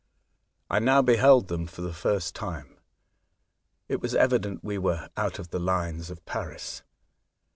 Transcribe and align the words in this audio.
I 0.67 0.79
now 0.79 1.03
beheld 1.03 1.47
them 1.47 1.67
for 1.67 1.83
the 1.83 1.93
first 1.93 2.33
time. 2.33 2.79
It 3.87 4.01
was 4.01 4.15
evident 4.15 4.63
we 4.63 4.79
were 4.79 5.09
out 5.15 5.37
of 5.37 5.49
the 5.51 5.59
lines 5.59 6.09
of 6.09 6.25
Paris. 6.25 6.81